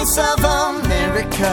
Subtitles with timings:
[0.00, 1.52] voice of America.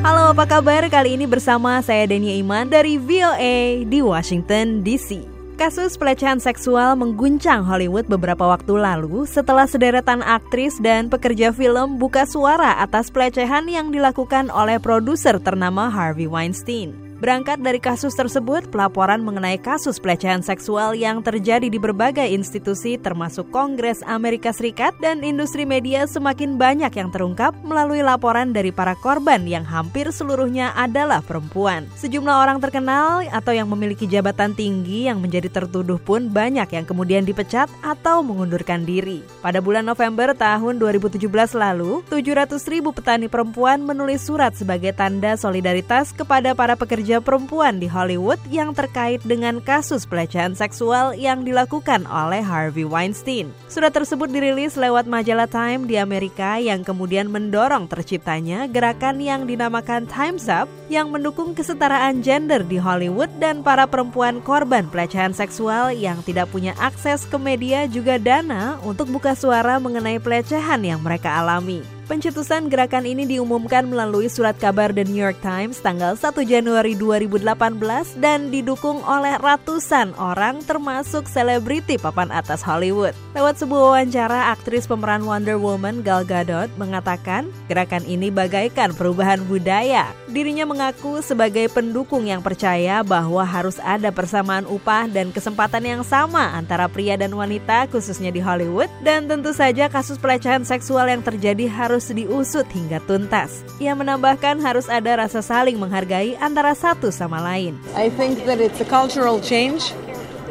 [0.00, 0.88] Halo, apa kabar?
[0.88, 5.20] Kali ini bersama saya Denia Iman dari VOA di Washington DC.
[5.60, 12.24] Kasus pelecehan seksual mengguncang Hollywood beberapa waktu lalu setelah sederetan aktris dan pekerja film buka
[12.24, 17.03] suara atas pelecehan yang dilakukan oleh produser ternama Harvey Weinstein.
[17.24, 23.48] Berangkat dari kasus tersebut, pelaporan mengenai kasus pelecehan seksual yang terjadi di berbagai institusi termasuk
[23.48, 29.40] Kongres Amerika Serikat dan industri media semakin banyak yang terungkap melalui laporan dari para korban
[29.48, 31.88] yang hampir seluruhnya adalah perempuan.
[31.96, 37.24] Sejumlah orang terkenal atau yang memiliki jabatan tinggi yang menjadi tertuduh pun banyak yang kemudian
[37.24, 39.24] dipecat atau mengundurkan diri.
[39.40, 41.24] Pada bulan November tahun 2017
[41.56, 47.78] lalu, 700 ribu petani perempuan menulis surat sebagai tanda solidaritas kepada para pekerja pekerja perempuan
[47.78, 53.54] di Hollywood yang terkait dengan kasus pelecehan seksual yang dilakukan oleh Harvey Weinstein.
[53.70, 60.10] Surat tersebut dirilis lewat majalah Time di Amerika yang kemudian mendorong terciptanya gerakan yang dinamakan
[60.10, 66.18] Time's Up yang mendukung kesetaraan gender di Hollywood dan para perempuan korban pelecehan seksual yang
[66.26, 71.93] tidak punya akses ke media juga dana untuk buka suara mengenai pelecehan yang mereka alami.
[72.04, 78.20] Pencetusan gerakan ini diumumkan melalui surat kabar The New York Times tanggal 1 Januari 2018
[78.20, 83.16] dan didukung oleh ratusan orang termasuk selebriti papan atas Hollywood.
[83.32, 90.12] Lewat sebuah wawancara, aktris pemeran Wonder Woman Gal Gadot mengatakan gerakan ini bagaikan perubahan budaya.
[90.28, 96.52] Dirinya mengaku sebagai pendukung yang percaya bahwa harus ada persamaan upah dan kesempatan yang sama
[96.52, 101.64] antara pria dan wanita khususnya di Hollywood dan tentu saja kasus pelecehan seksual yang terjadi
[101.70, 103.62] harus harus diusut hingga tuntas.
[103.78, 107.78] Ia menambahkan harus ada rasa saling menghargai antara satu sama lain.
[107.94, 109.94] I think that it's a cultural change.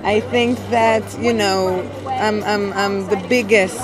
[0.07, 3.75] I think that, you know, I'm, I'm, I'm the biggest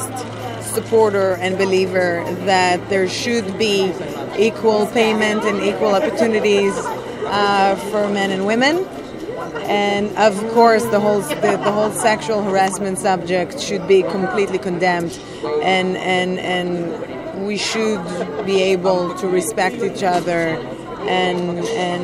[0.64, 3.92] supporter and believer that there should be
[4.40, 6.72] equal payment and equal opportunities
[7.28, 8.88] uh, for men and women.
[9.68, 15.14] And of course, the whole the, the whole sexual harassment subject should be completely condemned,
[15.62, 16.92] and and and
[17.46, 18.02] we should
[18.46, 20.58] be able to respect each other
[21.08, 22.04] and and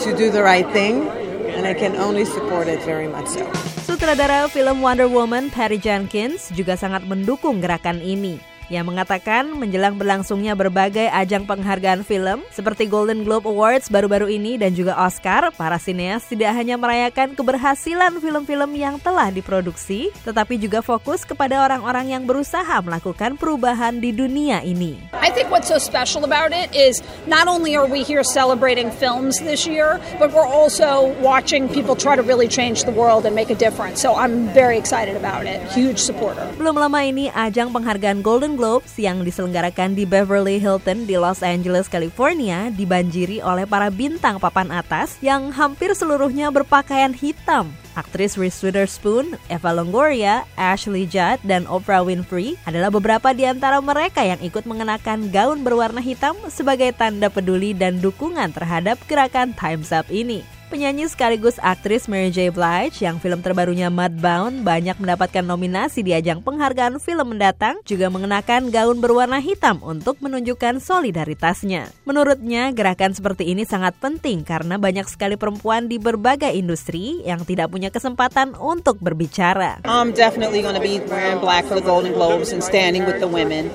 [0.00, 1.08] to do the right thing
[1.54, 3.46] and I can only support it very much so.
[3.84, 10.56] Sutradara film Wonder Woman Patty Jenkins juga sangat mendukung gerakan ini yang mengatakan menjelang berlangsungnya
[10.56, 16.24] berbagai ajang penghargaan film seperti Golden Globe Awards baru-baru ini dan juga Oscar, para sineas
[16.24, 22.80] tidak hanya merayakan keberhasilan film-film yang telah diproduksi, tetapi juga fokus kepada orang-orang yang berusaha
[22.80, 24.96] melakukan perubahan di dunia ini.
[25.12, 29.40] I think what's so special about it is not only are we here celebrating films
[29.42, 33.50] this year, but we're also watching people try to really change the world and make
[33.50, 34.00] a difference.
[34.00, 35.60] So I'm very excited about it.
[35.72, 36.46] Huge supporter.
[36.56, 41.90] Belum lama ini ajang penghargaan Golden Globes yang diselenggarakan di Beverly Hilton di Los Angeles,
[41.90, 47.74] California dibanjiri oleh para bintang papan atas yang hampir seluruhnya berpakaian hitam.
[47.94, 54.22] Aktris Reese Witherspoon, Eva Longoria, Ashley Judd, dan Oprah Winfrey adalah beberapa di antara mereka
[54.22, 60.06] yang ikut mengenakan gaun berwarna hitam sebagai tanda peduli dan dukungan terhadap gerakan Time's Up
[60.10, 60.53] ini.
[60.72, 62.48] Penyanyi sekaligus aktris Mary J.
[62.48, 68.72] Blige yang film terbarunya Mudbound banyak mendapatkan nominasi di ajang penghargaan film mendatang juga mengenakan
[68.72, 71.92] gaun berwarna hitam untuk menunjukkan solidaritasnya.
[72.08, 77.68] Menurutnya, gerakan seperti ini sangat penting karena banyak sekali perempuan di berbagai industri yang tidak
[77.68, 79.84] punya kesempatan untuk berbicara.
[79.84, 83.28] I'm definitely going to be wearing black for the Golden Globes and standing with the
[83.28, 83.68] women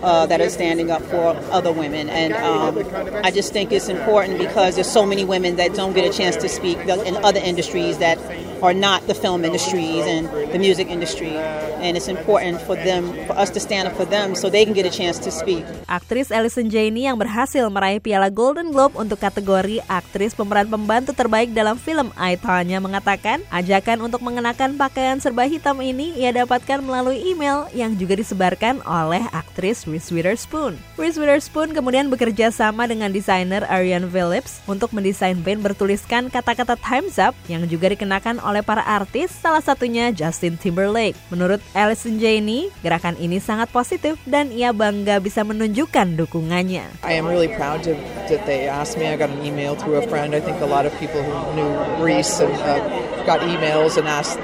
[0.00, 2.08] uh, that are standing up for other women.
[2.08, 2.80] And um,
[3.20, 6.29] I just think it's important because there's so many women that don't get a chance
[6.38, 8.18] to speak in other industries that
[8.62, 11.32] are not the film industries and the music industry.
[11.80, 14.76] And it's important for them, for us to stand up for them so they can
[14.76, 15.64] get a chance to speak.
[15.88, 21.56] Aktris Alison Janney yang berhasil meraih piala Golden Globe untuk kategori aktris pemeran pembantu terbaik
[21.56, 27.24] dalam film I, Tonya mengatakan ajakan untuk mengenakan pakaian serba hitam ini ia dapatkan melalui
[27.24, 30.76] email yang juga disebarkan oleh aktris Reese Witherspoon.
[31.00, 37.16] Reese Witherspoon kemudian bekerja sama dengan desainer Ariane Phillips untuk mendesain band bertuliskan kata-kata Time's
[37.16, 41.14] Up yang juga dikenakan oleh para artis, salah satunya Justin Timberlake.
[41.30, 46.90] Menurut Alison Janney, gerakan ini sangat positif dan ia bangga bisa menunjukkan dukungannya.
[47.06, 47.94] I am really proud to,
[48.26, 49.06] that they asked me.
[49.06, 50.34] I got an email through a friend.
[50.34, 51.70] I think a lot of people who knew
[52.02, 52.82] Reese and uh,
[53.22, 54.42] got emails and asked,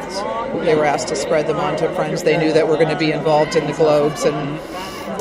[0.63, 2.99] they were asked to spread them on to friends they knew that were going to
[2.99, 4.63] be involved in the Globes and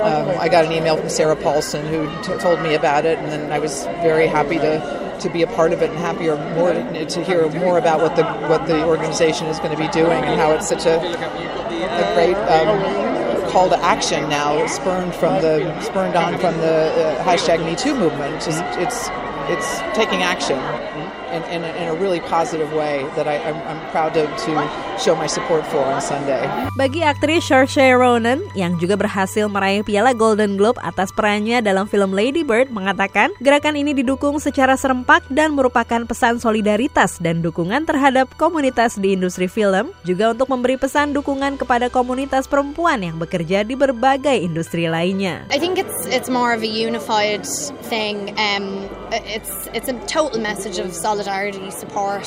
[0.02, 2.08] um, I got an email from Sarah Paulson who
[2.40, 5.72] told me about it, and then I was very happy to to be a part
[5.72, 9.60] of it and happier more to hear more about what the what the organization is
[9.60, 14.30] going to be doing and how it's such a, a great um, call to action
[14.30, 18.44] now, spurned from the spurned on from the uh, hashtag Me Too movement.
[18.44, 19.08] Just it's
[19.50, 20.58] it's taking action
[21.32, 24.52] in, in, a, in a really positive way that I, I'm, I'm proud to, to
[24.98, 26.44] show my support for on Sunday.
[26.80, 32.16] Bagi aktris Saoirse Ronan yang juga berhasil meraih piala Golden Globe atas perannya dalam film
[32.16, 38.32] Lady Bird mengatakan gerakan ini didukung secara serempak dan merupakan pesan solidaritas dan dukungan terhadap
[38.40, 43.76] komunitas di industri film juga untuk memberi pesan dukungan kepada komunitas perempuan yang bekerja di
[43.76, 45.44] berbagai industri lainnya.
[45.52, 47.44] I think it's it's more of a unified
[47.88, 48.34] thing.
[48.40, 48.88] Um,
[49.36, 52.24] it's it's a total message of solidarity, support,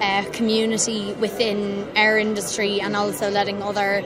[0.00, 4.00] uh, community within our industry, and also letting other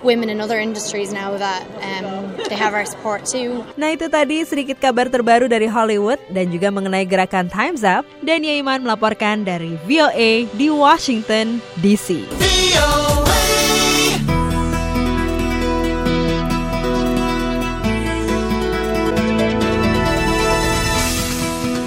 [0.00, 3.60] women in other industries know that um, they have our support too.
[3.76, 8.08] Nah itu tadi sedikit kabar terbaru dari Hollywood dan juga mengenai gerakan Times Up.
[8.24, 12.24] Dan Iman melaporkan dari VOA di Washington DC.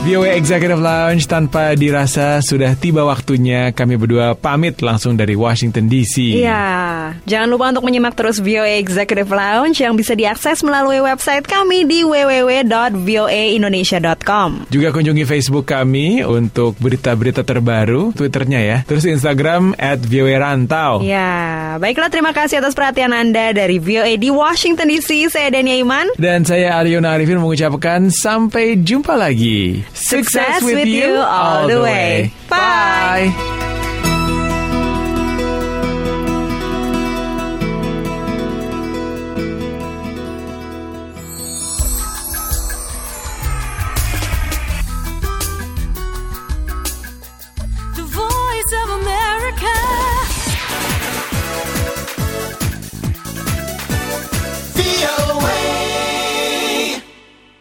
[0.08, 6.40] VOA Executive Lounge tanpa dirasa sudah tiba waktunya kami berdua pamit langsung dari Washington DC.
[6.40, 11.84] Iya, jangan lupa untuk menyimak terus VOA Executive Lounge yang bisa diakses melalui website kami
[11.84, 14.72] di www.voaindonesia.com.
[14.72, 21.04] Juga kunjungi Facebook kami untuk berita-berita terbaru, Twitternya ya, terus Instagram at VOA Rantau.
[21.04, 25.36] Ya, baiklah terima kasih atas perhatian Anda dari VOA di Washington DC.
[25.36, 26.08] Saya Dania Iman.
[26.16, 29.84] Dan saya Ariona Arifin mengucapkan sampai jumpa lagi.
[29.98, 32.32] Success with you all the way.
[32.50, 33.34] Bye.
[33.36, 33.57] The